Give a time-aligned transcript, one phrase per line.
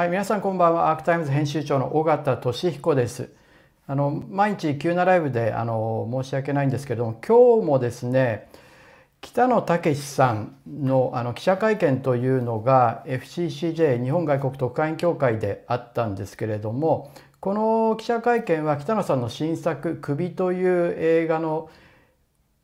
[0.00, 0.88] はい、皆さんこんばんは。
[0.88, 3.28] アークタイムズ編集長の尾形聡彦です。
[3.86, 8.48] あの毎日急なライブであの申し訳ないんですけども、今日もですね、
[9.20, 21.68] 北野武さんのあの記者会見というのが FCCJ 日本外国特派員協会であったんですけれども、この記者会見は北野さんの新作「首」という映画の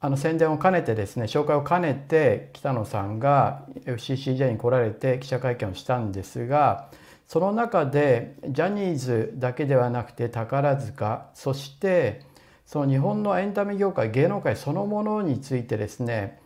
[0.01, 6.89] あの宣伝を兼ねてですね紹介を兼ねて北野さんが FCCJ に来られて記者会見をしたんですが
[7.27, 12.23] その中でジャニーズだけではなくて宝塚そして
[12.65, 16.41] その日本のエンタメ業界芸能界そのものについてですね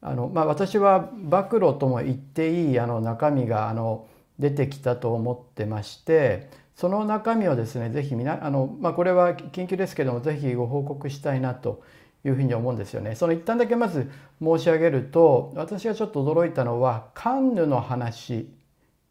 [0.00, 4.06] あの、まあ、私は暴露とも言っていいあの中身があの
[4.38, 11.82] 出てきたと思ってましてその中身をですね是非あの、まあ、これは緊急ですけども是非ご報告したいなと
[12.24, 13.14] いうふうに思うんですよね。
[13.14, 14.10] その一旦だけまず
[14.42, 18.48] 申し上げると私がちょっと驚いたのはカンヌの話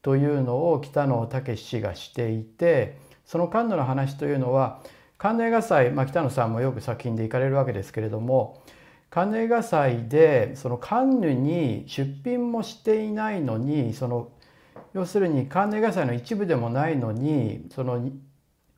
[0.07, 4.81] というのを北野武氏がしていてそのカンヌの話というのは
[5.17, 8.63] カンヌ映画祭、まあ、北野さんもよく作品で行かれるわけですけれども
[9.09, 14.29] カンヌ映画祭でそのカンヌに出品もしていないのにその
[14.93, 18.09] 要するにカンヌ映画祭の一部でもないのにその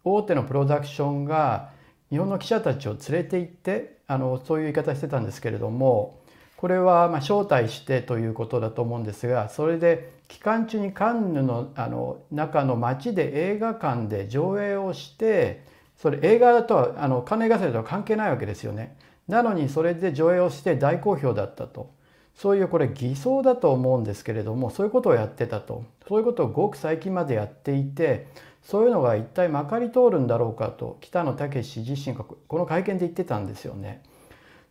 [0.04, 1.70] 大手のプロダクションが
[2.10, 6.19] 日本の記者たちを連れて行ってあのそういう言い方してたんですけれども
[6.60, 15.64] これはま招待してということだと思うんですがそれで期間中にカンヌのあの中の街で映画館で上映をして
[15.96, 18.98] それ映画だとはあのカンヌ映画祭とは関係ないわけですよね。
[19.30, 21.94] なのにそれで上映をして大好評だったと。
[22.36, 28.28] そういうこれ偽装だと思うんですけれどもそういうことをやってたとそういうことをごく最近までやっていて
[28.64, 34.04] そういうのが一体まかり通るんだろうかと北野武自身がこの会見で言ってたんですよね。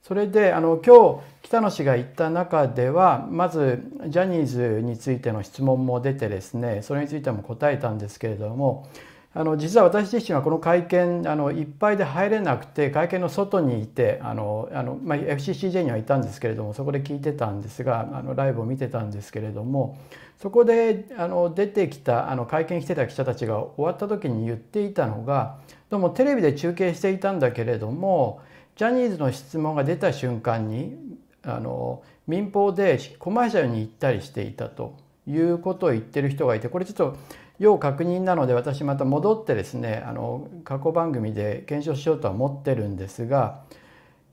[0.03, 8.89] それであの今日北野氏が言った中ではまずジャニーズについての質問も出てですねそれについても答えたんですけれども
[9.35, 19.99] あの実は私自身はこの会見あのいっぱいで入れなくて会見の外にいてあのあの、まあ、FCCJ にはいたんですけれどもそこで聞いてたんですがあのライブを見てたんですけれども
[20.41, 25.59] そこであの出てきたあの会見してた記者たちが終わった時に言っていたのが
[25.91, 28.41] どうもテレビで中継していたんだけれども
[28.79, 30.97] ジャニーズの質問が出た瞬間に
[31.43, 34.97] あの民放でコマーシャルに行ったりしていたと
[35.27, 37.17] いうことを言ってる人がいてこれちょっと
[37.59, 43.65] 要確認なので私また戻ってですねあの過去番組で検証しようとは思ってるんですが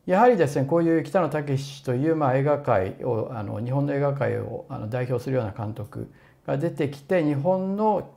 [0.06, 6.12] やはりですねこういう北野武というまあ映画界をあの日本の映画界をあの代表するような監督
[6.46, 8.12] が出てきて日本の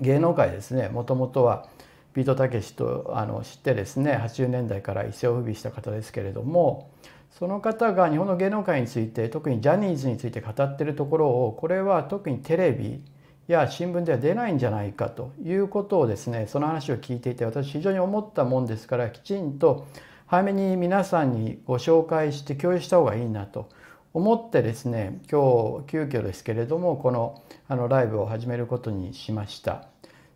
[0.00, 1.68] 芸能界ですねもともとは。
[2.16, 6.90] ビートたけしとあの知ってですね80年代から一世を風靡した方ですけれども
[7.38, 13.04] その方が日本の芸能界について特にジャニーズについて語ってるところをこれは特にテレビ
[13.48, 19.86] や新聞では出ないんじゃないかということをですねその話を聞いていて私非常に思ったもんですからきちんと
[20.26, 23.68] 早めに皆さんにご紹介して共有した方がいいなと
[24.14, 29.88] 思ってですね今日急遽ですけれどもこのあのライブを始めることにしました。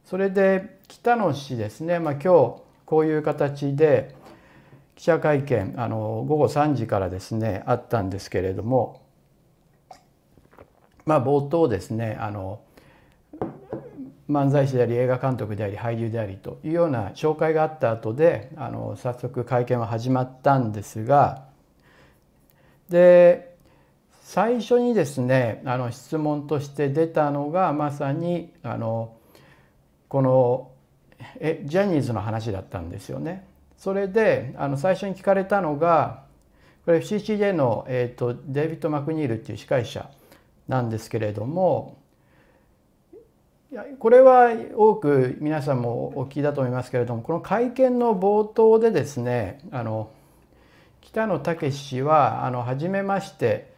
[0.04, 4.17] それで北野氏ですね、まあ、今日こういう形で
[4.97, 9.01] 記者会見あの午後3時からですねあったんですけれども
[11.06, 12.61] まあ冒頭ですねあの
[14.28, 21.45] 漫才師であり映画監督であり俳優でありというような紹介があった後であの早速会見は始まったんですが
[22.89, 23.57] で
[24.22, 29.17] 最初にですねあの質問として出たのがまさにあの
[30.09, 30.69] この
[31.41, 33.47] えジャニーズの話だったんですよね。
[33.76, 36.25] それであの最初に聞かれたのが
[36.84, 40.10] これ FCCJ の、えーとデイビッド・マクニールっていう司会者
[40.69, 42.00] なんですけれども
[44.00, 50.10] これは多く皆さんもお聞きだと思いますけれどもこの会見の冒頭でですねあの
[51.00, 53.72] 北野武氏はあの初めまして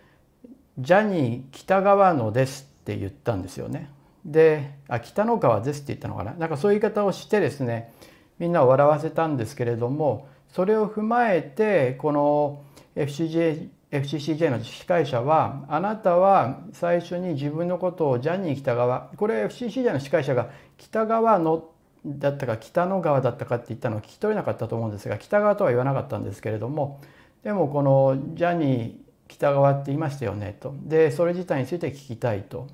[0.78, 3.90] ジャニー北川野ですって言ったんですよね。
[4.24, 6.34] であ北野川ですって言ったのかな？
[6.34, 7.92] なんかそういう言い方をしてですね
[8.38, 12.62] みんなを笑わせたんですけれどもそれを踏まえてこの
[12.96, 21.68] FCJ FCCJ の司会者はあなたは最初に自分のことをジャニー北川これ FCCJ の司会者が北川の
[22.06, 27.00] だったか北野川だったかって言ったのを聞き取れなかったと思うんですが北川とは言わなかったんですけれども
[27.44, 28.94] でもこのジャニー
[29.28, 32.68] 北川って言いましたよねとでそれ自体について聞きたいと。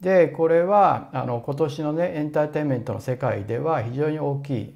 [0.00, 4.74] でこれはあの今年のねエンターテインメントの世界では非常に大きい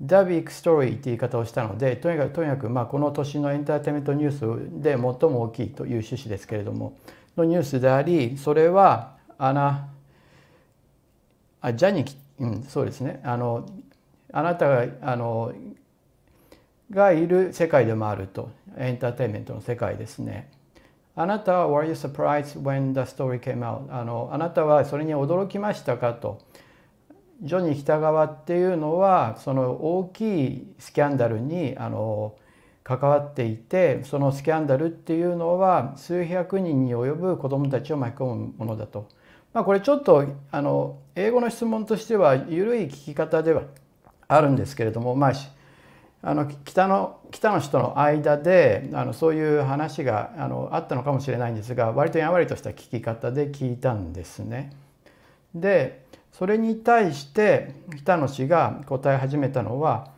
[0.00, 6.98] The Big Story って言い方をしたのでとにかくとにかくまあこの年のエンターテインメントニュースで最も大きいという趣旨ですけれども
[7.36, 9.88] のニュースでありそれはアナ
[11.60, 13.66] あジャニー、うん、そうですねあの
[14.32, 15.54] あなたがあの
[16.90, 20.50] がいる世界でもあるとエンターテインメントの世界ですね。
[21.16, 23.86] あなたは Were you surprised when the story came out?
[23.94, 26.14] あのあなたはそれに驚きましたか？
[26.14, 26.40] と。
[27.42, 32.36] ジョニー北川っていうのはその大きいスキャンダルにあの
[32.84, 39.08] 関わっていてそのスキャンダルっていうのは数百人に及ぶ子どもたちを巻き込むものだと。
[39.52, 43.62] まあ、これちょっとあの英語の質問としては緩い聞き方では
[44.26, 45.32] あるんですけれども、まあ、
[46.26, 54.72] あの北の北の人の間であのそういう話があのあったのかもしれないんですが割とやんわりとした聞き方で聞いたんですね。
[55.54, 60.08] でそれに対して北野氏が答え始めたのは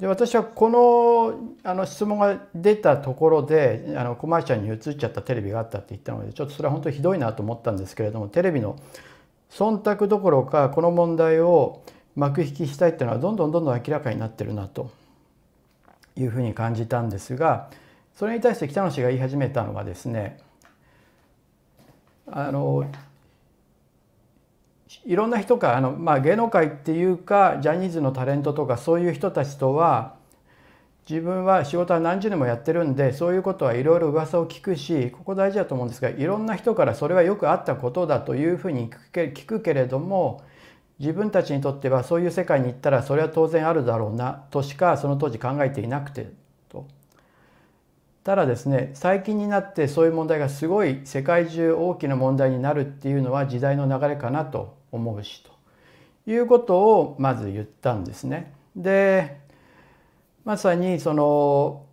[0.00, 1.38] で私はこの
[1.70, 8.76] あの質問が出たところであのコマーシャルに映っちゃったテレビがあったって言ったのでちょっとそれは本当にひどいなと思ったんですけれどもテレビの
[9.50, 11.82] 忖度どころかこの問題を
[12.14, 14.90] 幕引きしたいっていうのはどんどんどんどん明らかになってるなと
[16.16, 17.70] いうふうに感じたんですが
[18.14, 20.38] それに対して北野氏が言い始めたのはですね
[22.26, 22.90] あの
[25.04, 30.16] いろんな人かあの、まあ、芸能界っていうかジャニーズのタレントとかそういう人たちとは
[31.08, 40.42] 自分は仕事は何十年もやってるんでそういうことはいろいろ噂を聞くしここ大事だと思うんですがいろんな人からそれはよくあったことだというふうに聞くけれども
[40.98, 46.30] 自分たちにとってはそういう世界に行ったらそれは当然あるだろうなとしかその当時考えていなくて
[46.68, 46.86] と。
[48.24, 55.50] ただですね最近になってそういう問題がすごい世界中大きな問題になるっていうのは時代の流れかなと思うしと
[56.30, 58.52] いうことをまず言ったんですね。
[58.74, 59.38] で
[60.44, 61.86] まさにその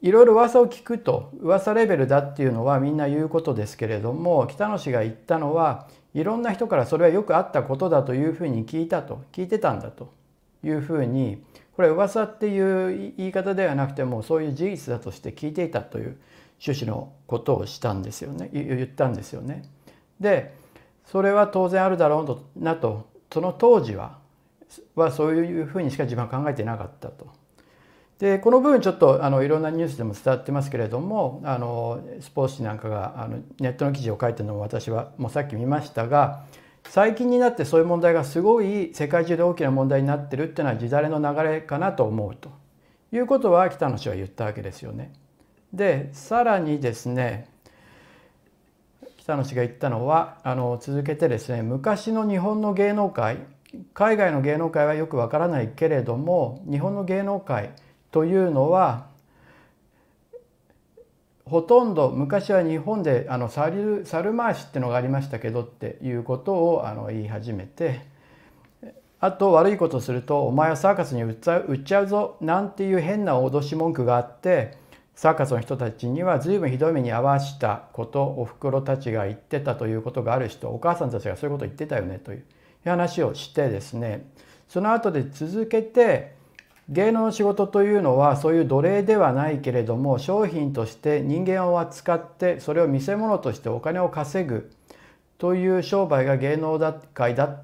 [0.00, 10.12] いろいろ噂を聞くと噂レベルだっていうのはみんな言うことですけれども北野氏が言ったのはいろんな人からそれはよくあったことだというふうに聞いたと聞いてたんだと
[10.62, 11.42] いうふうに
[11.76, 16.16] これ噂っていう言い方ではなくてもそういう事実だとして聞いていたという
[16.64, 19.64] 趣旨のことをしたんですよね言ったんですよね。
[20.20, 20.54] で
[21.04, 24.18] それは当然あるだろうなとその当時は
[24.94, 27.26] はそういうふうにしか自分は考えてなかったと。
[28.18, 36.44] でこの部分ちょっとあのいろんなニュースでも伝わってますけれどもあのスポーツ紙なんかがあのネットの記事を書いてるのも私はもうさっき見ましたが
[36.88, 42.50] 最近になってそういう問題がすごい世界中で大きな問題になってるっていうのは時代の流れかなと思うと
[43.12, 45.12] いうことは北野氏は言ったわけですよね。
[45.72, 47.48] でさらにですね
[49.16, 53.38] 北野氏が言ったのはあの続けてですね昔の日本の芸能界
[53.92, 57.72] 海外の芸能界はよくわからないけれども日本の芸能界
[58.14, 59.08] というのは
[61.44, 68.06] ほとんど昔は日本であの猿猿回しってのがありましたけどっていうことをあの言い始めて
[69.18, 74.76] あと悪いことすると「お前はサーカスに売っちゃうぞ」なんていう変な脅し文句があって
[75.16, 82.44] サーカスの人たちには随分ひどい目に遭わしたことおふくろたちが言ってたということがある人お母さんたちがそういうこと言ってたよねという
[82.84, 84.30] 話をしてですね
[84.68, 86.33] その後で続けて
[86.88, 94.70] 芸能の仕事というのはそういう奴隷ではないけれども商品として人間を扱ってそれを見せ物としてお金を稼ぐ
[95.38, 96.78] という商売が芸能
[97.14, 97.60] 界だ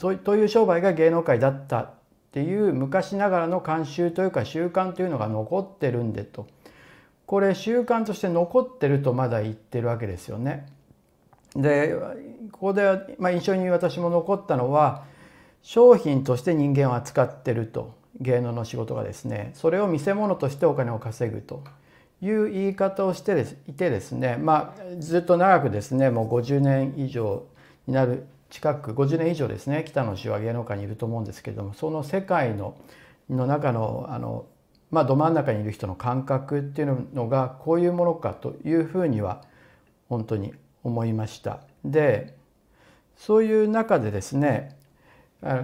[0.00, 1.90] という商売が芸能界だったっ
[2.32, 6.46] ていう昔ながらの慣習というか習慣というのが残ってるんでと。
[7.26, 10.66] これ習慣として残ってるとまだ言ってるわけですよね。
[11.54, 11.94] で
[12.52, 15.04] ここで、まあ、印象に私も残ったのは
[15.62, 21.62] 商品として人間を扱ってると芸能の仕事がですねそれを見せ物としてお金を稼ぐと
[22.20, 27.44] いう言い方をしていてですねまあずっと長くですねもう50年以上
[27.86, 32.76] になる近く50年以上ですね北野氏は芸能界にいると思うんですけれどもその世界の
[33.30, 34.46] の中のあの
[34.90, 39.42] まあ、ど真ん中にいる人の感覚っていうのがこういうものかというふうには
[40.08, 41.60] 本当に思いました。
[41.84, 42.36] で
[43.16, 44.76] そういう中でですね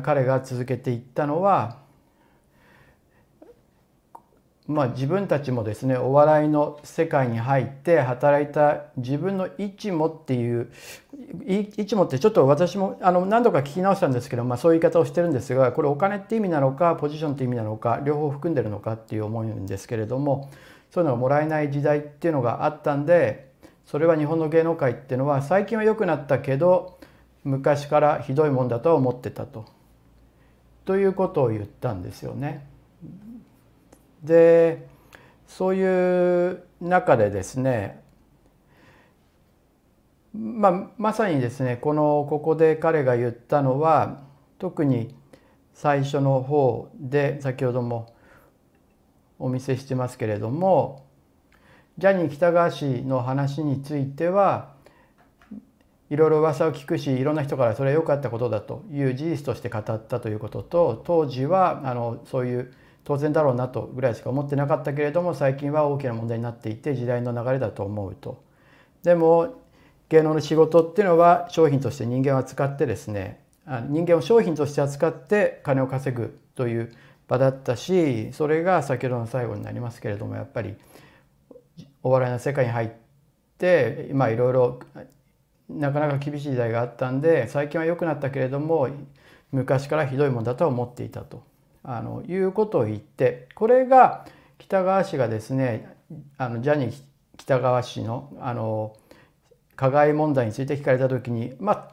[0.03, 1.79] 彼が続けていったのは
[4.67, 10.73] まあ、自分たちもですねお笑いの世界に入って働いた自分の位置もっていう
[11.47, 20.51] 位置もってちょっと私もあの何度か聞き直したんですけど、まあ、そういう言い方をしてるんですがこれお金って意味なのかポジションって意味なのか両方含んでるのかっていう思うんですけれども
[20.91, 23.53] そういうのがもらえない時代っていうのがあったんで
[23.85, 26.99] それは日本の芸能界っていうのは最近は良くなったけど
[27.45, 29.67] 昔からひどいもんだとは思ってたと。
[30.87, 32.67] ということを言ったんですよね。
[34.25, 34.89] で
[35.47, 38.03] そういう中でですね
[40.35, 44.25] まあ、まさにですねこのここで彼が言ったのは
[44.59, 45.15] 特に
[45.75, 48.13] 最初の方で先ほども
[49.39, 51.07] お見せしてますけれども
[51.99, 54.75] ジャニー喜多川氏の話については
[56.11, 62.73] いろいろ噂を聞くしいろんな人からそれは良かったことだという事実として語ったということと当時はあのそういう
[63.05, 68.43] 当然だろうなとぐらいしか思ってなかったけれども最近は大きな問題になっていて時代の流れだと思うと。
[69.03, 69.63] でも
[70.09, 73.41] 芸能の仕事っていうのは商品として人間を扱ってですね
[73.89, 76.93] 人間を商品として扱って金を稼ぐという
[77.29, 80.75] 場だったしそれが先ほどの最後になりますけれどもやっぱり
[82.03, 82.91] お笑いの世界に入っ
[83.59, 84.81] てまあいろいろ
[85.69, 88.89] なかなか厳しい時代があったんで最近は良くなったけれども
[89.53, 91.43] 昔からひどいもんだとは思っていたと
[91.85, 94.27] あのいうことを言ってこれが
[94.59, 95.95] 北川氏がですね
[96.39, 97.03] あのジャニー
[97.37, 98.97] 北川氏のあの
[99.77, 101.89] 加害問題について聞かれた時に、ま、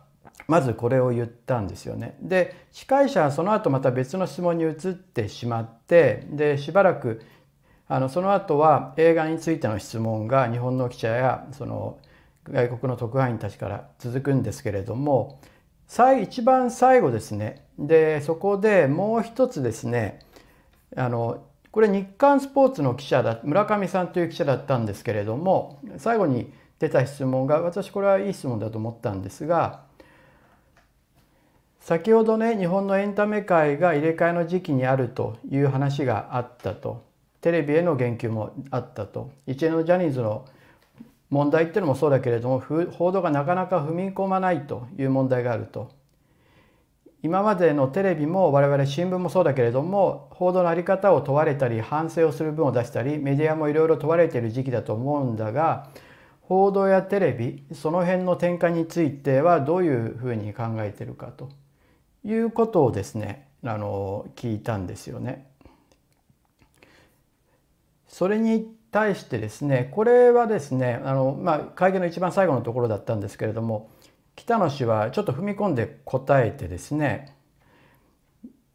[0.48, 2.15] まずこれを言ったんですよね。
[2.21, 7.21] で司会者はその後また別の質問に移ってしまってでしばらく
[7.88, 11.98] あのその後は映画についての質問が日本の記者やその
[12.45, 15.41] 外国の特派員たちから続くんですけれども
[16.24, 17.65] 一番最後ですね。
[17.77, 20.19] でそこでもう一つですね。
[20.95, 29.81] あのこれ日刊スポーツの記者だ村上さんという記者だったんですけれども最後に出た質問が私これはいい質問だと思ったんですが
[31.79, 37.03] 先ほどね日本のエンタメ界が入れ替えの時期にあるという話があったと。
[37.41, 39.31] テレビへの言及もあったと。
[39.48, 40.45] 一連のジャニーズの
[41.32, 42.60] 問題っていうのもそうだけれども
[42.92, 45.90] 報道がなかなか踏み込まないという問題があると
[47.24, 55.90] 今までのテレビも我々新聞もそうだけれども報道の在り方を問われたり反省をする分を出したりメディアもいろいろ問われている時期だと思うんだが
[56.42, 61.50] 報道やテレビその辺の転換についてはどういうふうに考えてるかと
[62.26, 65.48] いうことをですねあの聞いたんですよね。
[68.08, 73.89] それに対してですねこれはですねあの、まあ、会見の一番最後のところだったんですけれども
[74.36, 77.36] 北野氏はちょっと踏み込んで答えてですね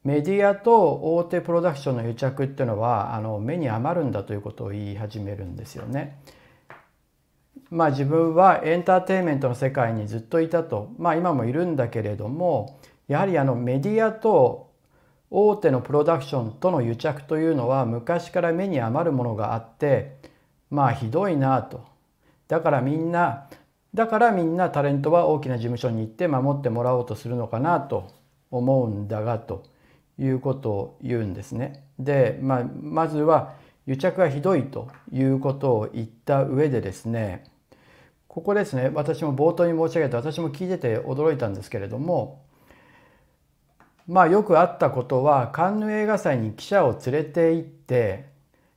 [0.03, 6.21] メディアと大手プロダクションの癒着っていうのはあの目に余るんだということを言い始めるんですよね。
[7.69, 14.66] まあ自分はエンターテインメントの世界にずっといたとまあ今もいるんだけれどもやはりあのメディアと
[15.29, 20.17] 大手のプロダクションとの癒着というのは昔から目に余るものがあって
[20.69, 21.85] まあひどいなと
[22.47, 23.47] だからみんな
[23.93, 28.11] だからみんなタレントは大きな事務所に行って守ってもらおうとするのかなと
[28.51, 29.63] 思うんだがと
[30.19, 31.83] いうことを言うんですね。
[31.99, 33.55] で、まあ、まずは
[33.87, 37.45] 癒着がひどいということを言った上でですね
[38.27, 42.43] ここですね私も冒頭に申し上げた私も聞いてて驚いたんですけれども
[44.07, 48.29] まあよくあったことはカンヌ映画祭に記者を連れて行って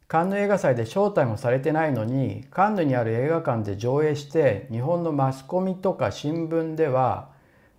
[0.08, 7.28] カンヌ映画祭で招待もされてないのにカンヌにある映画館で上映して日本のマスコミとか新聞では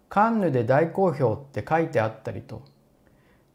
[0.08, 2.62] カンヌで大好評って書いてあったりと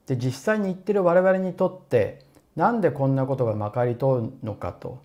[0.06, 5.02] で実際に行ってる我々にとってなんでこんなことがまかり通るのかと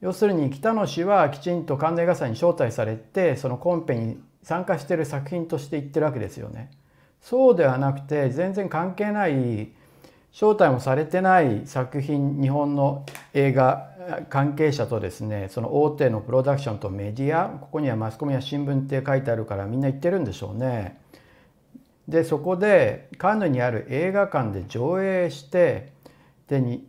[0.00, 6.70] 要するに北野氏はきちんとカンヌ映画祭に招待されてそのコンペに参加してる作品として行ってるわけですよね。
[7.24, 9.72] そうではなくて全然関係ない
[10.30, 13.88] 招待もされてない作品日本の映画
[14.28, 21.00] 関係者とですねその大手のプロダクションとメディアここにはマスコミや新聞って書いてあるからみんな言ってるんでしょうね。
[22.06, 25.92] でそこでカンヌにある映画館で上映して
[26.48, 26.86] でに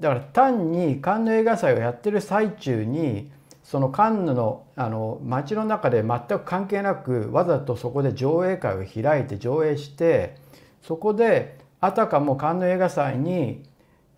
[0.00, 3.30] だから単にカンヌ映画祭をやってる最中に
[3.70, 10.34] そのカンヌのあの街の中で全く関係なくわざとそこで上映会を開いて上映して
[10.82, 13.62] そこであたかもカンヌ映画祭に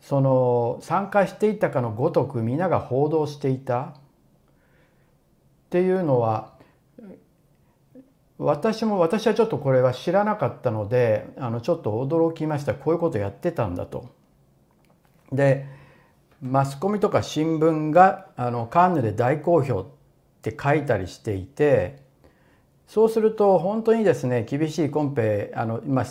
[0.00, 3.92] その参加していたかのごとく皆が報道していたっ
[5.68, 6.54] ていうのは
[8.38, 14.08] 私も私はちょっとこれは知らなかったのであのちょっと驚きましたこういうことやってたんだと。
[15.30, 15.81] で
[16.42, 19.86] マスコミとか新聞があのカンヌで大好評っ
[20.42, 22.02] て書いたりしていて
[22.88, 26.06] そうすると本当にですね厳しいコンペあの、まあ、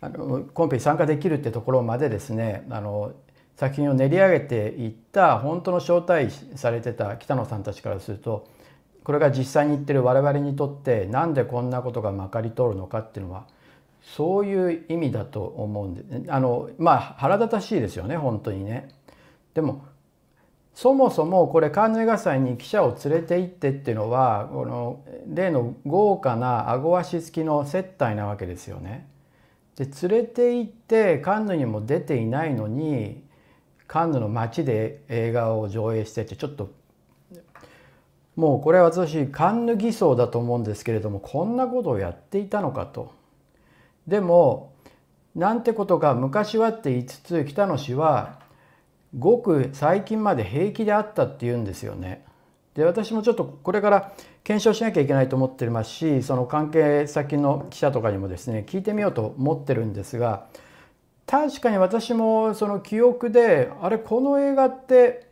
[0.00, 3.12] あのコンペに参加できるってところまでですねあの
[3.56, 8.48] 作品を練り上げていった本当の招待されてた北野さんたちからすると
[9.02, 13.48] これが実際に言ってる我々にとってなんでこんなことがまかり通るのかっていうのは
[14.00, 18.96] そういう意味だと思うんであのまあ腹立たしいですよね本当にね。
[19.58, 19.84] でも
[20.72, 29.08] そもそもこれカンヌ映画祭に記者を連れて行ってっていうのはこの例の豪華な顎足付きの接待なわけですよね。
[29.74, 33.24] で連れて行ってカンヌにも出ていないのに
[33.88, 36.70] カンヌの街で映画を上映してってちょっと
[38.36, 43.12] もうこれは私カンヌ偽装だと思うんですけれどもこんなことをやっていたのかと。
[44.06, 44.72] でも
[45.34, 48.46] なんてことが昔はって言いつつ北野氏は
[49.16, 52.24] ごく最近まで平気であったって言うんですよね。
[52.74, 54.12] で私もちょっとこれから
[54.44, 60.46] 検証しなきゃいけないと思ってますしその関係先の記者とかにもですね聞いてみようと思ってるんですが
[61.26, 65.26] 確かに私もその記憶であれこの映画って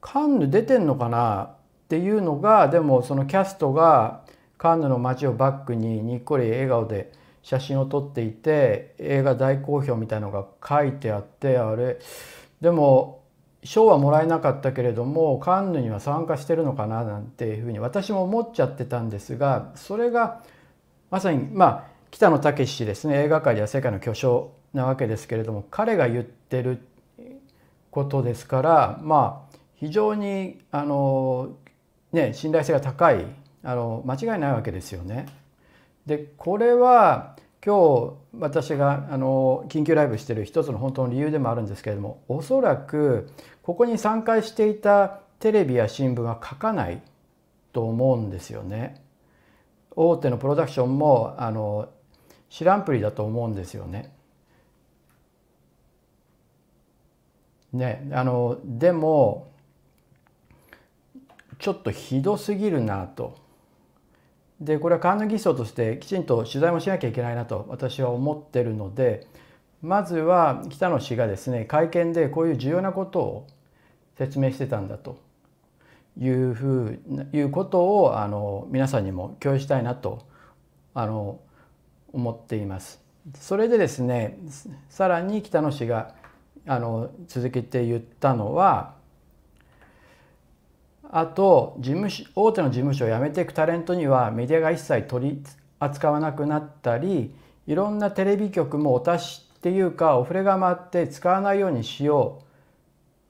[0.00, 1.48] カンヌ出てんのかなっ
[1.88, 4.22] ていうのがでもそのキャストが
[4.56, 11.98] カンヌの街をバックににっこり笑顔で写真を撮っていて映画大好評みたいのが書いてあってあれ
[12.60, 13.22] でも
[13.64, 20.42] 賞はもらえなかったけれどもカンヌには参加してるのかななんていうふうに私も思っちゃってたんですがそれが
[21.10, 26.80] まさにまあ北野武氏ですね映画界では世界の巨匠なわけですけれども彼が言ってる
[27.90, 31.56] ことですからまあ非常にあの、
[32.12, 33.26] ね、信頼性が高い
[33.62, 35.26] あの間違いないわけですよね。
[36.06, 37.36] でこれは
[37.66, 43.28] 今日私があの緊急ライブしてる一つの本当の理由でもあるんですけれどもおそらく
[43.64, 45.08] ここに参加していた
[45.40, 47.02] テレビや新聞は書かない
[47.72, 49.02] と思うんですよね。
[49.96, 51.88] 大手のプロダクションもあの
[52.50, 54.14] 知らんぷりだと思うんですよね。
[57.72, 59.50] ねあのでも
[61.58, 63.44] ちょっとひどすぎるなと。
[64.60, 69.26] でこれはカンヌ偽装としてきちんと取材もしなきゃいけないなと私は思ってるので
[69.82, 73.46] まずは北野氏がですね会見でこういう重要なことを
[74.16, 75.20] 説明してたんだと
[76.18, 77.00] いうふう
[77.32, 80.26] いうことをあの皆さんにも共有したいなと
[80.94, 81.40] あの
[82.12, 83.04] 思っています。
[83.38, 84.38] それでですね
[84.88, 86.14] さらに北野氏が
[86.66, 88.95] あの続けて言ったのは
[91.10, 95.42] あと事務所大手の事務所を辞めていくタレントにはメディアが一切取り
[95.78, 97.34] 扱わなくなったり
[97.66, 102.46] いろんなテレビ局もお達しっていうかお触れが回って使わないようにしよう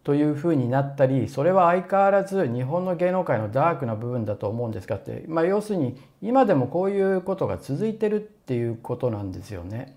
[0.04, 9.96] というふうになったりそれは相変わらず日本の芸能界のダークな部分だと思うんですかって、まあ、要するに今でもこういうことが続いてるっていうことなんですよね。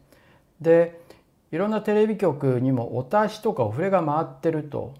[0.62, 1.00] で
[1.52, 4.94] いろんなテレビ局にもお達しとかお触れが回ってると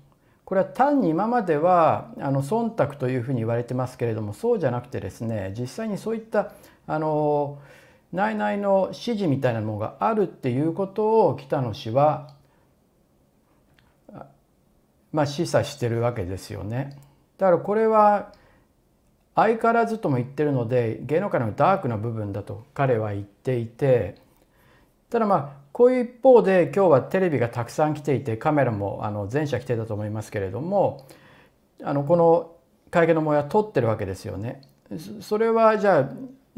[0.49, 6.53] これは単に今まではあの忖度というふうに言われてますけれどもそうじゃなくてですね実際にそういった
[6.88, 7.59] あの
[8.12, 12.33] 内々の指示みたいなものがあるっていうことを北野氏は
[15.13, 16.97] まあ示唆してるわけですよね。
[17.38, 18.33] だからこれは
[19.35, 24.15] 相変わらずとも言ってるので芸能界のダークな部分だと彼は言っていて
[25.12, 31.08] ただまあこういう一方で今日はテレビがたくさん来ていてカメラもあの全社来てたと思いますけれども
[31.84, 32.55] あのこの
[32.91, 34.62] 会見の模様は撮ってるわけですよね。
[35.21, 36.10] それはじゃあ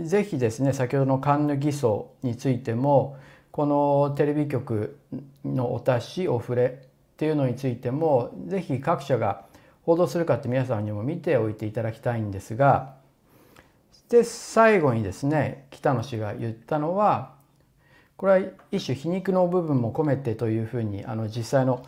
[0.04, 3.18] ぜひですね先ほどのカンヌ偽装についても
[3.52, 4.98] このテレビ局
[5.44, 9.46] のお達しお触れっていうのについてもぜひ各社が
[9.84, 12.96] 報道するかって皆さんにも見ておいていただきたいんですが
[14.10, 17.34] で最後にですね北野氏が言ったのは
[18.22, 18.40] これは
[18.72, 21.84] 一種皮肉の部分も込めてというふうにあの実際の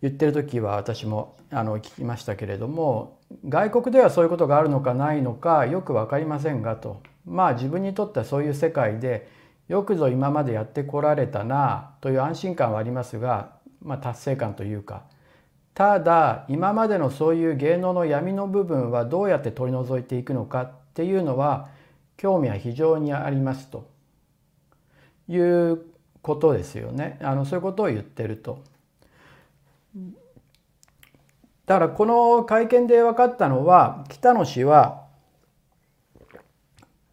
[0.00, 7.02] 言ってる時は私もあの聞きましたけれども外国ではそういうことがあるのかないのかよく分かりませんがと。
[7.26, 9.28] まあ自分にとってはそういう世界で
[9.68, 13.50] よくぞ今までやってこられたなという安心感はありますが、
[13.82, 15.02] まあ、達成感というか。
[15.74, 21.68] ただ今までのそういう芸能の闇の部分はどうやって取り除いていくのかっていうのは
[22.16, 23.92] 興味は非常にありますと。
[25.28, 25.82] いう
[26.22, 28.62] ことですよねあのそういうことを言ってると。
[31.66, 35.04] だからこの会見で分かったのは北野氏は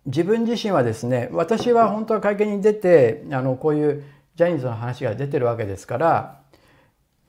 [0.05, 4.03] 自分自身はですね私は本当は会見に出てあのこういう
[4.35, 6.41] ジャニーズの話が出てるわけですから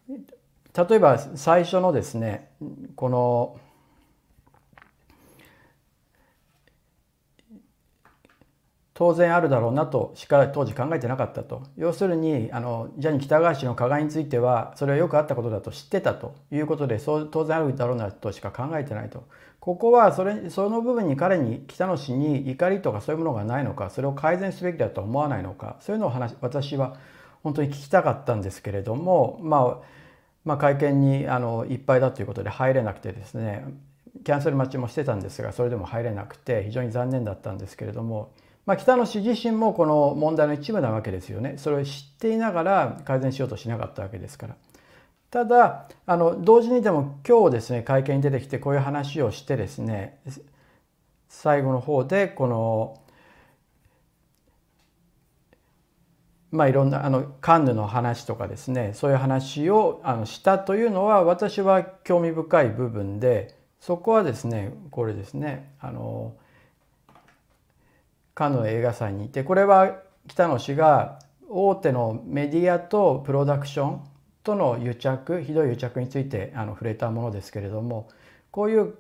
[0.09, 2.51] 例えば最初のですね
[2.97, 3.61] この
[8.95, 11.63] 当然あるだろうなとしか当時考えてなかったと。
[11.77, 16.35] 要するにあのジャニー喜多川氏の加害についてはそれはよくあったことだと知ってたと。
[16.51, 19.25] いうことでそう当然あるだろうなとしか考えてないと。
[19.61, 26.97] ここはそれその部分に彼に北野氏に怒りとかそういうものがないのかそれを改善すべきだと思わないのかそういうのを話私は
[27.45, 30.03] 本当に聞きたかったんですけれどもまあ
[30.45, 33.65] まあ、会見にあのいっぱいだということで入れなくてですね
[34.25, 38.31] キャンセル待ちもしてたんですがそれでも入れなくて非常に残念だったんですけれども、
[38.65, 44.57] まあ、北野氏自身もこの問題の一部なわけですよねそれを知っていながら改善しようとしなかったわけですから。
[45.31, 50.21] ただあの同時にでも今日ですね会見に出てきてこういう話をしてですね
[51.31, 53.01] 最後の方でこの
[56.51, 66.37] まあいろんなあのカンヌの話とかですねそういう話をあのしたというのは私は興味深い部分でそこはですねこれですねあの
[68.35, 69.27] カンヌ映画祭に。
[69.27, 71.19] いてこれは北野氏が
[71.49, 74.01] 大手のメディアとプロダクション
[74.43, 78.09] との癒着ひどい癒着についてあの触れたものですけれども
[78.51, 78.95] こういう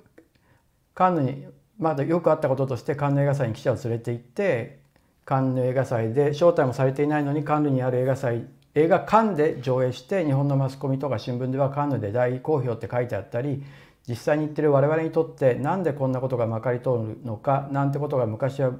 [0.94, 1.46] カンヌに
[1.78, 4.78] まだよくあったこととしてカンヌ映画祭に記者を連れて行って
[5.24, 13.62] カンヌ映画祭で招待もされていないのにカンヌにある映画祭映画館で上映して日本のマスコミとか新聞ではカンヌで大好評って書いてあったり
[14.08, 18.72] 実際に言ってる我々にとってなんでこんなことがまかり通るのかなんてことが昔は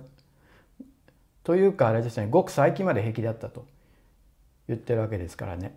[1.44, 3.66] というかあれですねごく最近まで平気だったと
[4.68, 5.76] 言ってるわけですからね。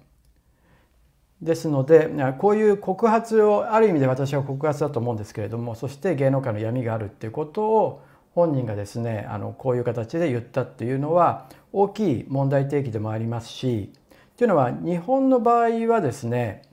[1.41, 8.01] ですのでこういう告発をある意味で私は告発だと思うんですけれどもそして芸能界の闇があるっていうことを
[8.33, 13.91] 本人がですねあのこういう形で言ったっていうのは大きい問題提起でもありますし
[14.37, 16.63] というのは日本の場合はですね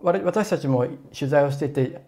[0.00, 0.86] 私たちも
[1.18, 2.02] 取材をしていて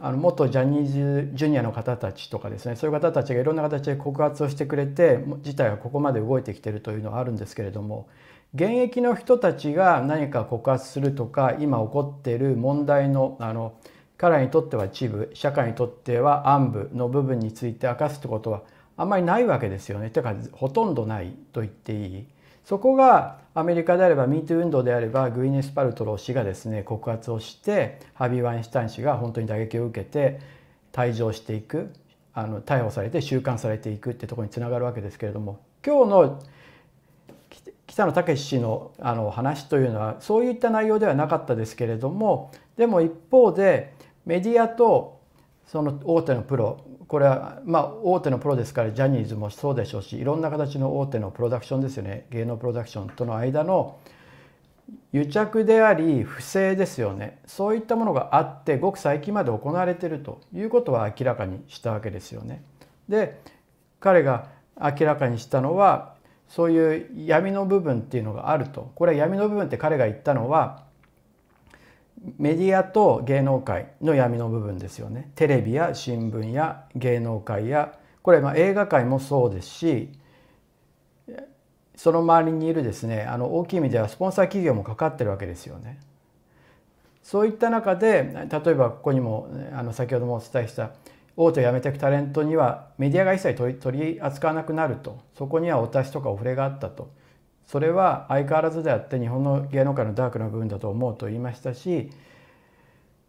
[0.00, 8.08] あの元ジャニーズジュニアの方たちとかですねそういう方たちがいろんな形で告発をしてくれて事態がここまで動いてきてるというのはあるんですけれども
[8.54, 13.74] 現役の人たちが何か告発するとか今起こっている問題のあの
[14.16, 18.62] 彼らにとっては一部社会にとっては暗部の部分について明かすってことは
[18.96, 20.10] あんまりないわけですよね。
[20.10, 22.26] というかほとんどないと言っていい。
[22.68, 30.38] そこがアメリカであれば MeToo 運動であればグイネス・パルトロー氏がですね告発をしてハビー・ワインシュタイン氏が本当に打撃を受けて
[30.92, 31.90] 退場していく
[32.34, 36.42] あの逮捕されて収監されていくってとこにつながるわけですけれども今日の
[37.86, 43.94] 北野武氏のあの話というのはそういった内容ではなかったですけれどもでも一方で
[44.26, 45.22] メディアと
[45.66, 52.26] その大手のプロこれはまあ大手のプロですからジャニーズもそうでしょうしいろんな形の大手のプロダクションですよね。
[52.30, 53.98] 芸能プロダクションとの間の
[55.12, 57.40] 癒着であり不正ですよね。
[57.46, 62.62] そういったものがあってごく最近まで行われているということは明らかにしたわけですよね。
[63.08, 63.40] で
[64.00, 66.14] 彼が明らかにしたのは
[66.46, 68.92] そういう闇の部分っていうのがあると。
[68.94, 70.84] これは闇の部分って彼が言ったのは
[72.38, 75.30] メディアと芸能界の闇の部分ですよね。
[75.34, 80.10] テレビや新聞や芸能界やこれまあ映画界もそうですし
[81.94, 86.00] その周りにいるですねあの大きい意味ではスポンサー企業もかかってるわけですよね。
[87.22, 90.92] そういった中で例えばここにもあの先ほどもお伝えした
[91.36, 95.20] 大手を辞めていくタレントにはメディアが一切取り扱わなくなると。
[95.36, 97.10] そこにはお達しとかお触れがあったと。
[97.68, 102.10] それは相変わらずであって日本の芸能界のダークな部分だと思うと言いましたし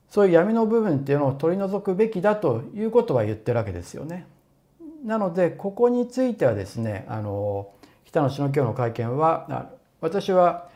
[0.09, 4.25] そういう闇の部分っていうのを取り除くべきだということは言ってるわけですよね。
[5.05, 7.69] なのでここについてはですねあの
[8.05, 9.69] 北野氏の今日の会見は
[10.01, 10.69] 私は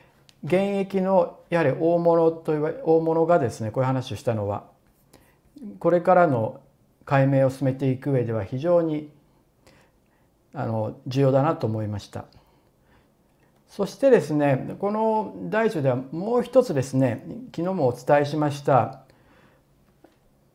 [0.44, 4.66] 現役のやはり大物と言わ大物がですねこういう話をしたのは
[5.80, 6.60] これからの
[7.06, 9.10] 解明を進めていく上では非常に
[10.54, 12.26] あの重要だなと思いました。
[13.76, 19.02] そしてですねこの大書ではもう一つですね昨日もお伝えしました、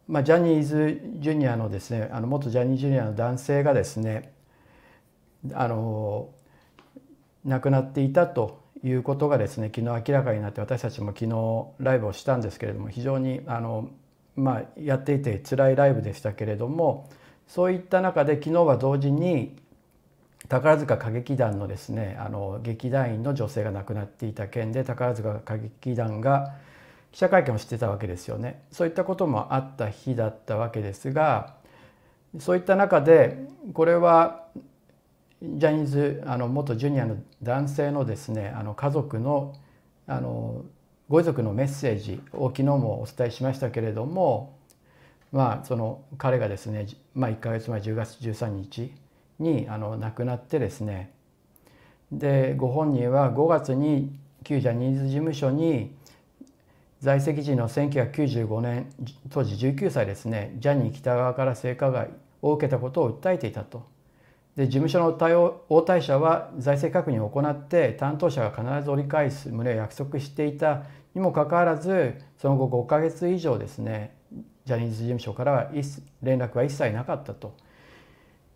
[0.06, 4.32] まあ、ジャニーズジュニアのですねあの元ジャニーズジュニアの男性がですね
[5.52, 6.28] あの
[7.44, 13.90] 亡くなっていたということがですね昨日明らかになって私たちも昨日ライブをしたんですけれども非常にあの、
[14.36, 17.10] まあ、やっていて辛いライブでしたけれども
[17.48, 19.56] そういった中で昨日は同時に
[20.48, 26.54] 宝塚歌劇団のですねあの劇団員の女性が亡くなっていた件で宝塚歌劇団が
[27.12, 28.62] 記者会見をしてたわけですよね。
[28.70, 31.54] そういったこともあった日だったわけですが
[32.38, 34.46] そういった中でこれは
[35.42, 39.54] ジャニーズあの元ジュニアの男性のですねあの家族の
[40.06, 40.64] あの
[41.08, 44.58] ご遺族のメッセージを昨日もお伝えしましたけれども
[45.32, 48.92] まあその彼がですね、まあ、1か月前10月13日
[49.38, 51.12] にあの亡くなってですね
[52.12, 55.94] でご本人は5月に旧ジャニーズ事務所に
[57.00, 58.90] 在籍時の1995年
[59.30, 62.08] 当時19歳ですねジャニー喜多川から性加害
[62.42, 63.86] を受けたことを訴えていたと。
[64.56, 70.82] で事務所の対応応対者は財政確認を行って担当者が必ず折り返す旨を約束していた
[71.14, 74.16] にもかかわらずその後5か月以上ですね
[74.64, 75.70] ジャニーズ事務所からは
[76.22, 77.54] 連絡は一切なかったと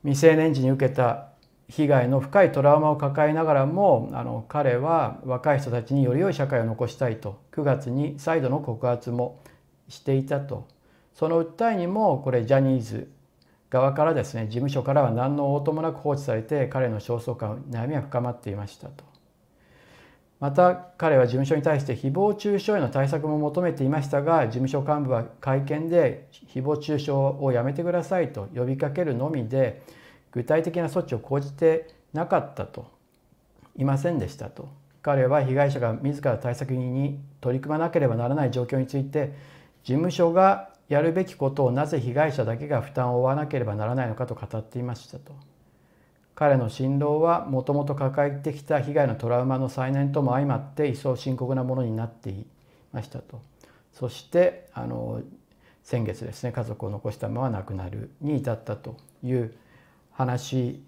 [0.05, 1.29] 未成年時に受けた
[1.69, 9.41] 被害の深いトラウマを抱えながらもあの彼は若い人たちにより良い社会を残したいと9月に再度の告発も
[9.89, 10.69] していたと。
[11.15, 13.11] その訴えにもこれジャニーズ
[13.71, 19.12] 側からですね事務所からは何の応答もなく放置されて彼の焦燥感悩みは深まっていましたと。
[20.43, 29.83] また彼は事務所に対して誹謗中傷への対策も求めていましたが事務所幹部は会見で誹謗中傷をやめてくださいと呼びかけるのみで
[30.33, 32.91] 具体的な措置を講じてなかったと
[33.77, 34.69] いませんでしたと。
[35.01, 39.33] 彼は被害者が自ら対策に取り組まなければならない状況について
[39.85, 45.52] 事務所がやるべきことをなぜ被害者だけが負担を負わなければならないのかと語っていましたと。
[46.35, 52.47] 彼の心労はもともと抱えてきた被害のトラウマの再燃とも相まって一層深刻なものになってい
[52.93, 53.41] ましたと。
[53.93, 55.21] そしてあの
[55.83, 59.55] 先月ですね家族を残したまま亡くなるに至ったという
[60.13, 60.83] 話。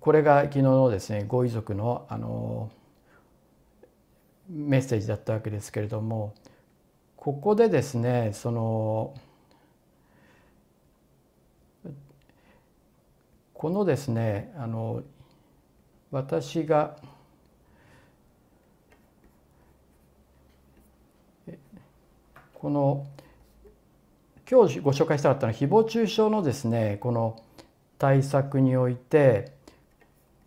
[0.00, 2.70] これが昨日のですねご遺族のあの
[4.48, 6.34] メッセージだったわけですけれども
[7.16, 9.14] ここでですねその
[13.58, 15.02] このですねあの
[16.12, 16.96] 私が
[22.54, 23.04] この
[24.48, 27.42] 今日ご紹介したかったのは誹謗中傷のですねこの
[27.98, 29.50] 対策において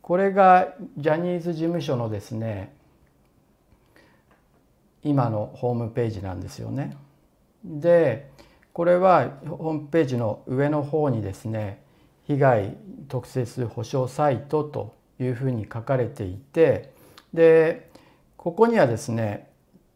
[0.02, 2.74] これがジャニーズ事務所のですね
[5.04, 6.96] 今のホームページなんですよね。
[7.66, 8.32] で
[8.72, 11.81] これはホームページの上の方にですね
[12.32, 12.78] 被害
[13.10, 16.94] 特設保障サイトというふうに書かれていて
[17.34, 17.90] で
[18.38, 19.50] ここにはですね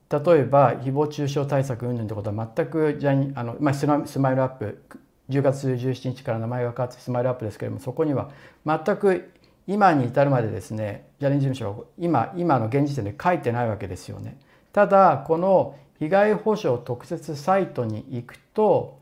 [0.10, 4.84] 例えば誹謗中傷対策云々ってことは全くジャニあの、まあ、スマイルアップ
[5.30, 8.30] 10月17日から名前が変わってスマイルアップですけれどもそこには
[8.65, 9.32] 全く
[9.65, 14.38] 今に至るまでですねジャニーズ事務所は今今の現時点で書いてないわけですよね。
[14.74, 19.00] ただこの被害保障特設サイトに行くと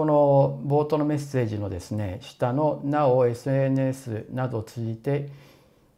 [0.00, 5.28] この冒頭のメッセージのですね下のなお SNS などを通じて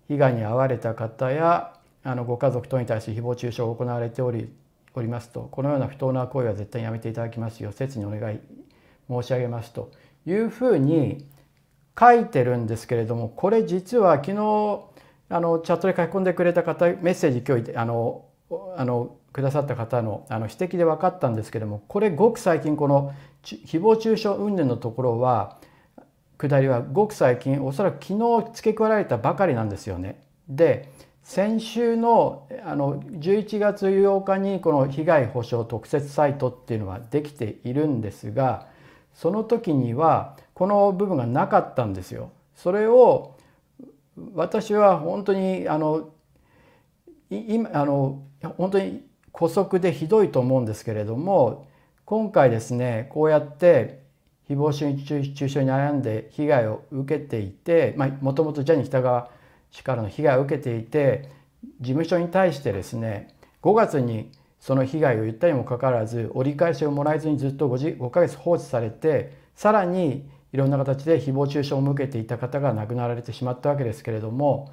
[0.08, 4.52] 被害に遭われた方やあのご家族等に対する誹謗中傷が行われており
[4.96, 8.40] おりますとこのような不当な行為は絶対にやめていただきますよう切にお願い
[9.08, 9.92] 申し上げますと
[10.26, 11.24] いうふうに
[11.96, 14.34] 書いてるんですけれどもこれ実は昨日
[15.28, 18.24] あのチャットで書き込んでくれた方メッセージ今日あの
[18.76, 25.58] あのくださった方のあの指摘で分かったんですけどもこれごく最近この誹謗中傷云々のところは
[26.38, 30.20] 下りはごく最近おそらく昨日付け加えられたばかりなんですよね。
[30.48, 30.90] で
[31.22, 38.66] 先週のあの11月8日にこの被害保障特設サイトっていうのはできているんですが
[39.14, 42.30] その時にはこの部分がなかったんですよ。
[42.56, 43.36] それを
[44.34, 46.10] 私は本当にあの
[47.30, 48.22] 今あの
[48.58, 51.66] 本当に姑息でひどいと思うんですけれども
[52.04, 54.02] 今回ですねこうやって
[54.48, 59.30] 誹謗中傷に悩んで被害を受けていてもともとジャニー喜多川
[59.70, 61.30] 氏からの被害を受けていて
[61.80, 74.72] 事務所に対してですね5月にその被害を言ったにもかかわらず折り返しをもらえずにずっと 5, 5ヶ月放置されてさらにいろんな形で誹謗中傷を向けていた方が亡くなられてしまったわけですけれども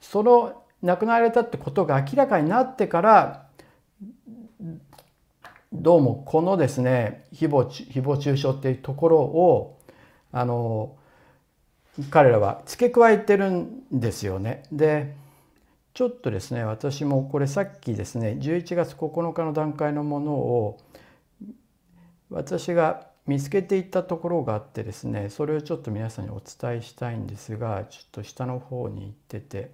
[0.00, 3.46] その亡くなられたってことが明らかになってから
[5.72, 9.78] どうもこのですね誹謗誹謗中傷っていうところを
[10.32, 10.96] あの
[12.10, 14.64] 彼らは付け加えてるんですよね。
[14.72, 15.14] で
[15.94, 20.78] ちょっとですね私もこれさっきですね11月9日の段階のものを
[22.30, 29.70] 私が見つけていったところがあってですねそれをちょっと皆さんにお伝えしたいんですがちょっと下の方に行ってて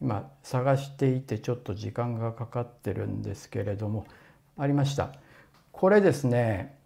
[0.00, 4.06] 今探していてちょっと時間がかかってるんですけれども
[4.58, 5.12] ありました
[5.72, 6.76] これですね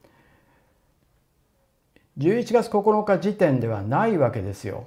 [2.18, 4.86] 11月9日時点ではないわけですよ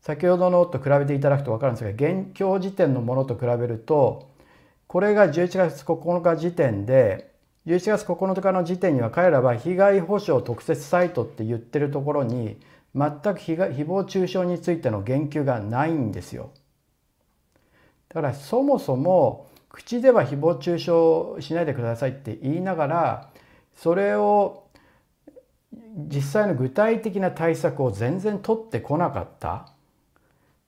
[0.00, 4.30] 先ほどのと比べていただくと分かるんですが現況時点のものと比べると
[4.86, 7.34] これが11月9日時点で
[7.66, 12.60] 11月9日の時点には彼らは被害保障特設サイトって言ってるところに
[12.94, 16.50] 全く誹謗中傷についての言及がないんですよ。
[18.08, 23.30] だからそもそも口では誹謗中傷しないでくださいって言いながら
[23.74, 24.68] それを
[25.96, 29.68] 実際の具体的な対策を全然取ってこなかった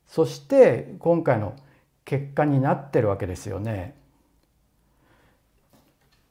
[0.09, 1.55] そして今回の
[2.05, 3.95] 結果になってるわけですよね。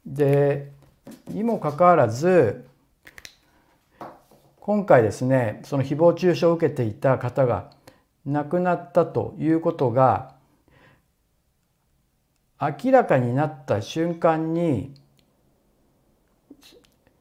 [0.05, 0.71] で
[1.29, 2.67] にもかかわらず
[4.59, 7.71] 今回ですねその誹謗中傷を受けていた方が
[8.25, 10.34] 亡くなったということが
[12.59, 14.93] 明らかになった瞬間に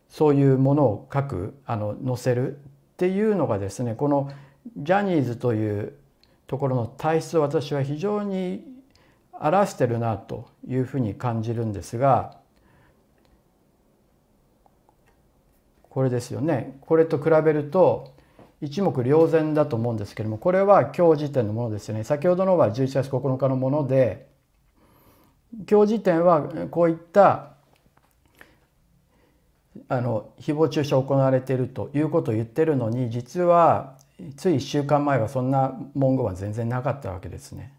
[0.08, 2.58] そういうものを書くあの載せるっ
[2.96, 4.30] ていうのがですねこの
[4.76, 5.94] ジャニーズという
[6.46, 8.64] ところの体質を私は非常に
[9.32, 12.38] 表してるなというふうに感じるんですが
[15.90, 16.76] これですよね。
[16.80, 18.14] これと比べると
[18.60, 22.04] 一目瞭然だと思うんですけれどもこれは今日時点のものですよね。
[22.04, 24.28] 先ほどのは11月9日のもので
[25.70, 27.54] 今日時点はこういった
[29.88, 33.96] あの誹謗中傷行われているということを言ってるのに実は
[34.36, 37.72] つい1週間前はそんな文言は全然なかったわけですね。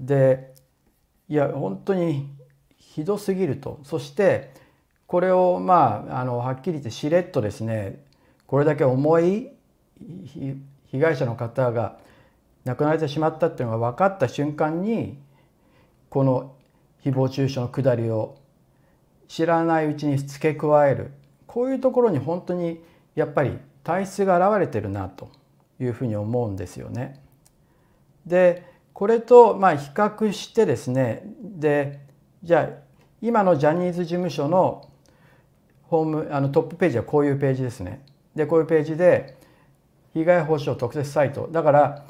[0.00, 0.54] で
[1.28, 2.28] いや本当に
[2.76, 4.52] ひどすぎるとそして
[5.06, 8.04] これをまああのはっきり言ってしれっとですね
[8.46, 9.50] これだけ重い
[10.90, 11.98] 被害者の方が
[12.64, 15.18] 亡くなれてしまったっていうのが分かった瞬間に
[16.10, 16.54] この
[17.04, 18.36] 誹謗中傷のくだりを
[19.28, 21.12] 知らないうちに付け加える
[21.46, 22.80] こういうところに本当に
[23.14, 25.30] やっぱり体質が現れてるなと
[25.80, 27.20] いうふうに思うんですよね。
[28.26, 32.00] でこれとまあ比較してですねで
[32.42, 32.88] じゃあ
[33.22, 34.88] 今のジャニーズ事務所の
[35.84, 38.04] ホームあのトップページはこういうページですね。
[38.34, 39.38] でこういうページで
[40.14, 42.06] 被害報酬特設サイトだから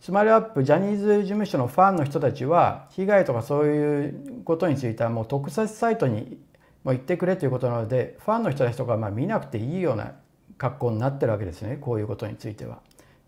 [0.00, 6.38] スマイルアップジャニーズ事務所のファンの人たちは被害とかそういうことについてはもう特設サイトに
[6.84, 10.12] もう行ってくれということなのでファンの人たちとかまあ見なくていいような
[10.56, 12.80] 格好になってるわけですねこういうことについては。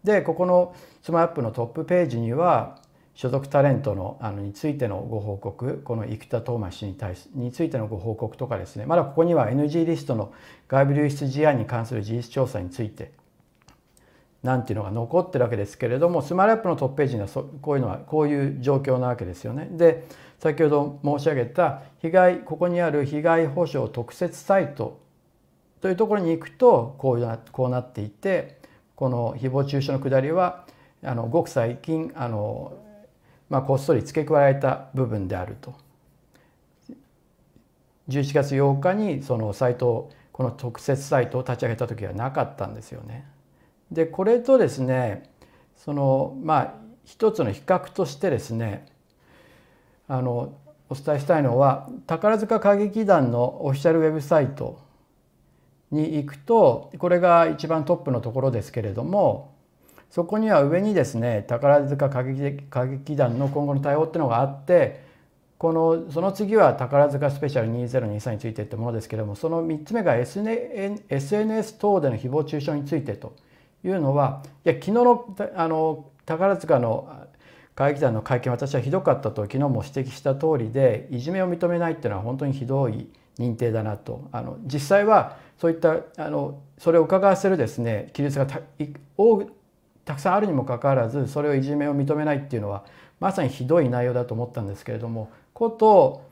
[0.02, 2.78] でここのスマイルアップのトップページには
[3.14, 10.32] 所属タレントのあのについてのご報告この生田斗真氏に対しについてのご報告とかですねまだここには NG リストの
[10.68, 13.12] 外部流出事案に関する事実調査について
[14.42, 19.68] なんていうのが残ってるわけですけれどもスマイルアップのトップページにはそこういうのはこういう状況なわけですよね。
[19.70, 20.04] で
[20.38, 25.00] 先ほど申し上げた被害ここにある被害保障特設サイト
[25.80, 28.58] というところに行くとこうなこうなっていて
[28.96, 30.66] この誹謗中傷のくだりは
[31.04, 32.72] あのごく最近あの、
[33.48, 35.74] まあ、こっそり付け加えられた部分であると。
[38.08, 43.24] 11月8日にそのサイトこの特設サイトを立ち上げた時はなかったんですよね。
[43.92, 45.30] でこれとですね
[45.76, 46.74] そのまあ
[47.04, 48.86] 一つの比較としてですね
[50.08, 50.54] あの
[50.88, 54.80] お伝えしたいのは宝塚歌劇団のオフィシャルウェブサイト
[55.90, 59.52] に行くとこれが一番トップのところですけれども
[60.10, 65.02] そこには上にですね宝塚歌劇歌劇団の今後の対応っていうのがあって
[65.58, 73.34] このその次は宝塚スペシャル2023についてってものですけれどもその3つ目が SNS 等での誹謗中傷についてと
[73.84, 77.26] いうのはいや昨日のあの宝塚の
[77.74, 84.28] 会議団の会見私はひどかったと昨日も指摘した通りでいじめを認めないっていうのは本当にひどい認定だなと。
[84.30, 88.60] あの実際はそういったあのそれを伺わせるですね記述がた
[90.04, 92.84] たくさんあるにもかかわらずそれをいじめを認めないっていうのは
[93.20, 96.22] まさにひどい内容だと思ったんですけれどもこと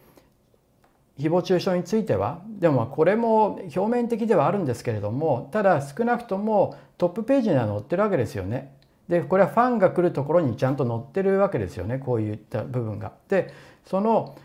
[1.20, 8.74] 誹謗中傷についてはでもこれも表面的ではあるんですけれどもただ少なくともトップページには載ってるわけですよね。
[9.08, 13.12] でこれはファンが来るところにちゃんと載ってるわけですよねこういった部分が。
[13.28, 13.52] で
[13.84, 14.36] その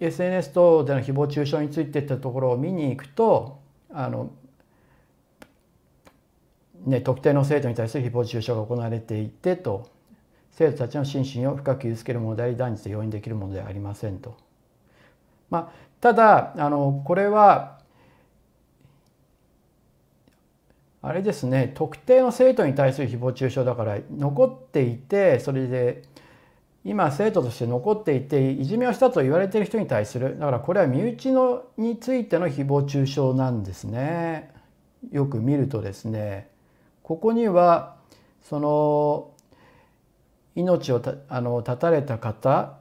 [0.00, 4.30] SNS 等での誹謗中傷についていったところを見に行くとあの、
[6.84, 9.88] ね、特定の生徒に対する誹謗中傷が行われていてと
[10.52, 14.49] 生徒たちの心身を深く傷つけるものであり断じて容認できるものではありませんと。
[15.50, 15.68] まあ、
[16.00, 17.78] ただあのこれは
[21.02, 26.02] あれですね特定の生徒に対する誹謗中傷だから残っていてそれで
[26.84, 34.50] 今生徒として残っていていじめをしたと言われている人に対するだからこれは身内のについての誹謗中傷なんですね。
[35.10, 36.50] よく見るとですね
[37.02, 37.96] ここには
[38.42, 39.30] その
[40.54, 42.79] 命をあの絶たれた方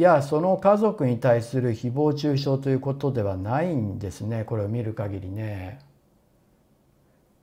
[0.00, 5.80] やその家族に対する誹謗中傷ということではないんですねこれを見る限りね。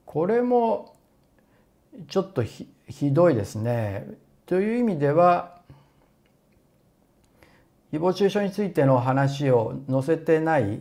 [0.04, 0.96] これも
[2.08, 2.66] ちょっとひ
[3.12, 4.06] どいですね。
[4.46, 5.56] という意味では
[7.92, 10.80] 誹謗中傷についての話を載せてない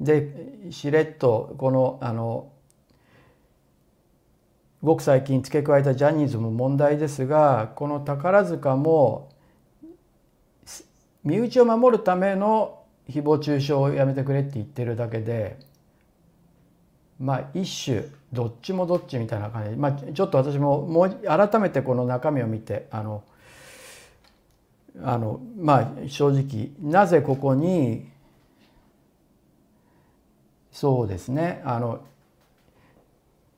[0.00, 2.50] でしれっとこのあの
[4.82, 9.33] ごく最近付け加えたジャニーズも問題ですがこの宝塚も
[11.24, 15.58] 身内を守るための誹謗中傷をやめてくれって言ってるだけで
[17.18, 18.02] まあ一種
[18.32, 23.22] どっちもどっちみたいな感じ、まあ、ちょっと私ももう改めてこの中身を見てあの
[25.02, 28.08] あのまあ正直なぜここに
[30.72, 32.04] そうですねあの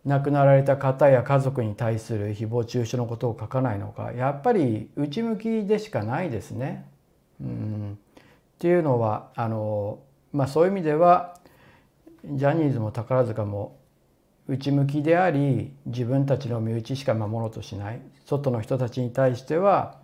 [0.04, 6.86] 亡くなられた方や家族に対する誹謗中傷のことを書かないのかやっぱり内向きでしかないですね。
[7.41, 10.01] うん、っていうのはあの、
[10.32, 11.39] まあ、そういう意味では
[12.24, 13.78] ジャニーズも宝塚も
[14.49, 19.99] 内向きであり自分たちの身内しか守ろうとしない外の人たちに対しては、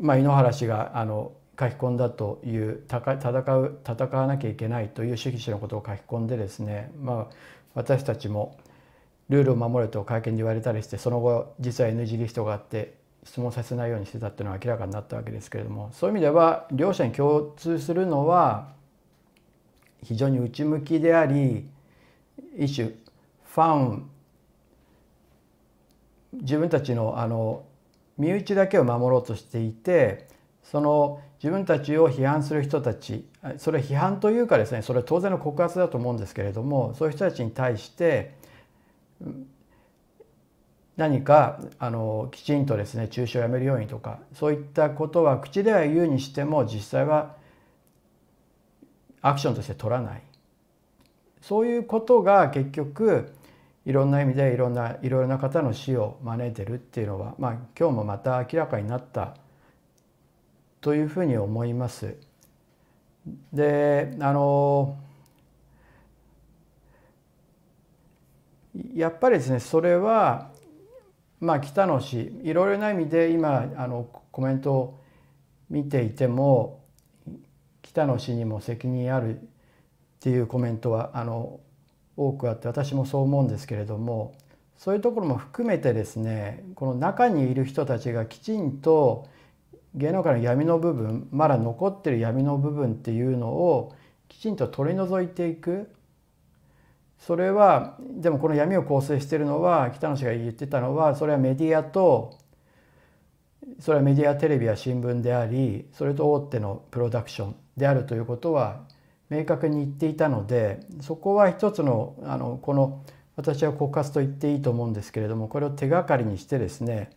[0.00, 3.12] まあ、井ノ原氏があの書き込んだという戦
[3.56, 7.34] う戦わなきゃいけないという主義者のことを書き込んでですね、まあ、
[7.74, 8.58] 私たちも
[9.28, 18.72] ルールを守れと会見で言われたりしてその後実は NG リストがあって質問させないようにしてたっていうのは明らかになったわけですけれどもそういう意味では両者に共通するのは
[20.02, 21.66] 非常に内向きであり
[22.56, 24.10] 一種ファン
[26.34, 27.64] 自分たちのあの
[28.18, 30.28] 身内だけを守ろうとしていて
[30.62, 33.26] その自分たちを批判する人たち
[33.58, 38.34] それ批判というかですねそれは当然の告発だと思うんですけれどもそういう人たちに対して
[40.96, 47.34] 何かあのきちんとですね中傷をやめるようにとかそういったことは口では言うにしても実際は
[49.20, 50.22] アクションとして取らない
[51.40, 53.32] そういうことが結局
[53.84, 59.36] いろんな意味でいろんないろいろな方の死を招いてるっていうのは、まあ、今日もまた明らかになった
[60.80, 62.16] というふうに思います。
[63.52, 64.98] であの
[68.94, 70.50] やっぱりですねそれは
[71.44, 75.00] まあ北野氏いろいろな意味で今あのコメントを
[75.68, 76.82] 見ていても
[77.82, 79.44] 北野氏にも責任あるっ
[80.20, 81.60] ていうコメントはあの
[82.16, 84.34] 多くあって私もそう思うんですけれども
[84.78, 89.28] そういうところも含めてですねこの中にいる人たちがきちんと
[89.94, 93.94] 芸能界の闇の部分まだ残ってる闇の部分っていうのを
[94.28, 95.90] きちんと取り除いていく。
[97.26, 102.38] それはでもこの闇を構成しているのは北野氏が言ってたのはそれはメディアと
[103.80, 108.82] それはメディアテレビや新聞でありそれと大手のプロダクションであるということは
[109.30, 113.02] 明確に言っていたのでそこは一つのあのこの
[113.36, 117.08] 私は告発と言っていいと思うんですけれどもこれを手がかりにしてですね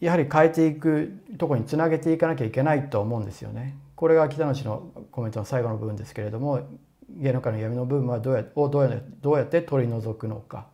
[0.00, 3.85] やはり変えていくとこにつなげていかなきゃいけないと思うんですよね。
[3.96, 6.68] これが北野氏のコメントの最後の部分ですけれども
[7.10, 10.66] 芸能界の闇の部分はどうやをどうやどうやって取り除くのか。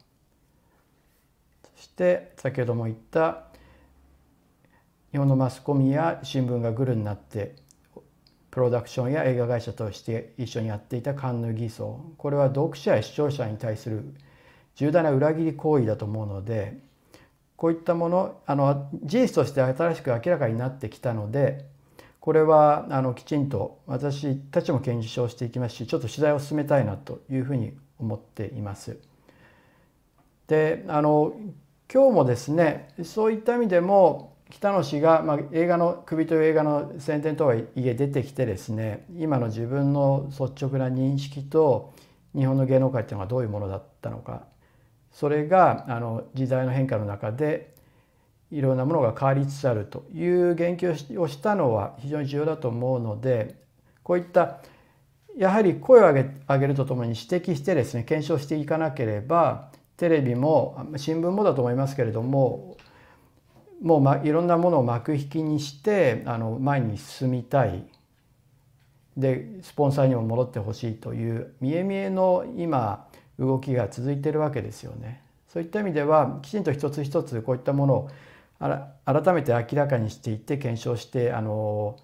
[1.76, 3.44] そして先ほども言った
[5.12, 7.56] 日本のマスコミや新聞がグルになって
[8.50, 14.14] プロダクションや映画会社として一緒にやっていたカンヌ偽装これは読者や視聴者に対する
[14.74, 16.78] 重大な裏切り行為だと思うので
[17.56, 21.66] こういったものあの事実として新しく明らかになってきたので
[22.22, 28.96] これはあのきちんと私たちも検証していきますしちょっと取材を進めたいなというふうに思っています。
[30.46, 31.34] であの
[31.92, 41.92] 今日もですねそういった意味でも北野氏が、まあ、映画の「首」という映画の宣伝とはいえ出てきてですね今の自分の率直な認識と
[42.36, 44.44] 日本の芸能界っていうのがどういうものだったのか
[45.10, 47.74] それがあの時代の変化の中で
[48.52, 53.56] いろんなものが変わりつつあるという言及をしたのは非常に重要だと思うので
[54.02, 54.58] こういった
[55.36, 62.76] やはり声を上げるとともに指摘してですね検証していかなければテレビも新聞もだと思いますけれども
[63.80, 67.84] もう、ま、いろんなものを幕引きにしてあの前に進みたい
[69.16, 75.22] でスポンサーにも戻ってほしいという見え見えの今動きが続いているわけですよね。
[75.48, 78.10] そういった意味ではきちんと一つ一つこういったものを
[79.04, 81.98] 改めて明らかにしていって検証してあの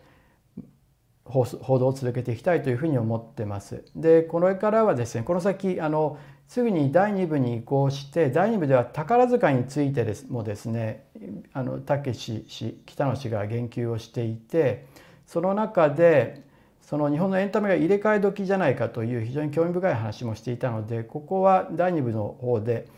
[1.24, 1.44] 報
[1.78, 3.84] 道を続けていきたいというふうに思ってます。
[3.94, 11.06] でこれからはですねこの先あのすぐに第2部に移行して第2部では宝塚についてですもですね
[11.52, 14.86] あのたけし氏北野氏が言及をしていて
[15.26, 16.48] その中で
[16.80, 22.88] その日本のエンタメが入れ替え時じゃないかという非常に興味深い話もしていたのでここは第2部の方で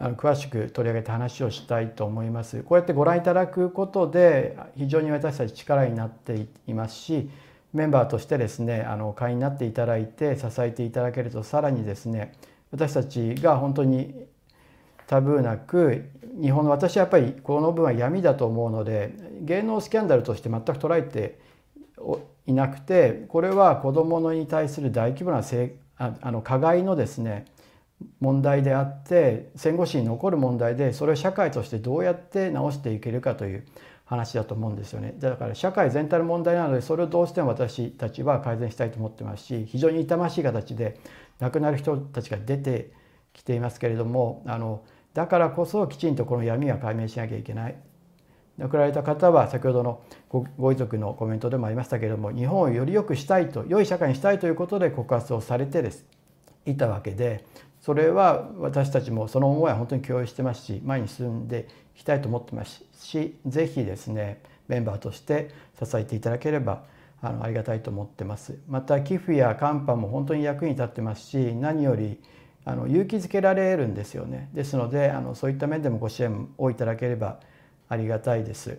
[0.00, 2.62] 詳しく取り上げて話をしたいと思います。
[2.62, 7.28] こうやってご覧いただくことで非常に私たち力になっていますし
[7.72, 12.32] メンバーとしてですねあの会員になっていただいて支えていただけるとさらにですね
[12.72, 14.14] 私たちが本当に
[15.06, 21.38] タブーなく日本の私はやっぱりこの部分は闇だと思うので芸能スキャンダルとして全く捉えて
[22.46, 27.44] いなくてこれは子どもに対する大規模なせああの加害のですね
[28.20, 33.66] 問題であって戦後史に残る問題でそれを社会としてどうやって直していけるかという
[34.04, 35.14] 話だと思うんですよね。
[35.18, 40.98] だから社会全体の問題なのでそれをどうしても私たちは改善したいと思ってますし非常に痛ましい形で
[41.38, 42.90] 亡くなる人たちが出て
[43.32, 44.82] きていますけれどもあの
[45.14, 47.76] だからこそきちんとこの闇は解明しなきゃいけない。
[48.58, 50.02] 亡くなられた方は先ほどの
[50.58, 56.04] ご遺族のコメントでもありましたけれども日本をより良くしたいと良い社会にしたいということで告発をされてです。
[56.66, 57.44] いたわけで
[57.80, 61.66] それは私たちもその思いは本当に共有してますし前に進んで
[61.96, 65.50] いきたいと思ってますし是非ですねメンバーとして
[65.82, 66.84] 支えていただければ
[67.22, 68.58] あのありがたいと思ってます。
[68.68, 72.18] また寄付やカンパも本当に役に立ってますし何より
[72.64, 74.48] あの勇気づけられるんですよね。
[74.54, 77.40] ですのであのそういった面でもご支援をいただければ
[77.88, 78.78] ありがたいです。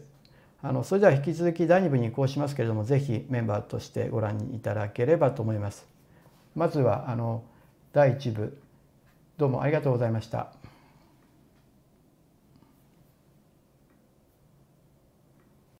[0.63, 5.87] あのそれでは引き続き第2部に移行しますけれども是非メンバーとしてご覧いただければと思います。
[6.55, 7.43] まずはあの
[7.93, 8.60] 第1部。
[9.37, 10.60] どうもありがとうございました。